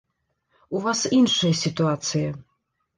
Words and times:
У 0.79 0.81
вас 0.87 1.05
іншая 1.19 1.53
сітуацыя. 1.63 2.29